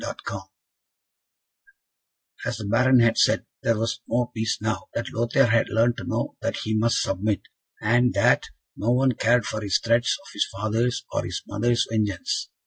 CHAPTER 0.03 0.31
XI 0.33 0.39
As 2.49 2.57
the 2.57 2.65
Baron 2.65 3.01
had 3.01 3.19
said, 3.19 3.45
there 3.61 3.77
was 3.77 4.01
more 4.07 4.31
peace 4.31 4.57
now 4.59 4.87
that 4.95 5.13
Lothaire 5.13 5.51
had 5.51 5.69
learnt 5.69 5.97
to 5.97 6.05
know 6.05 6.37
that 6.41 6.55
he 6.63 6.75
must 6.75 7.03
submit, 7.03 7.41
and 7.79 8.11
that 8.15 8.45
no 8.75 8.89
one 8.89 9.11
cared 9.11 9.45
for 9.45 9.61
his 9.61 9.77
threats 9.77 10.17
of 10.19 10.25
his 10.33 10.47
father's 10.53 11.05
or 11.11 11.23
his 11.23 11.43
mother's 11.47 11.85
vengeance. 11.87 12.49